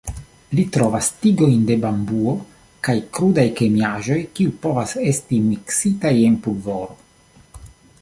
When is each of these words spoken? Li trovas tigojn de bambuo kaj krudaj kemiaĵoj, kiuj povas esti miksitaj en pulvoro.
Li 0.59 0.61
trovas 0.77 1.09
tigojn 1.25 1.67
de 1.67 1.75
bambuo 1.83 2.33
kaj 2.89 2.97
krudaj 3.19 3.45
kemiaĵoj, 3.61 4.19
kiuj 4.39 4.57
povas 4.67 4.97
esti 5.15 5.43
miksitaj 5.53 6.17
en 6.31 6.45
pulvoro. 6.47 7.03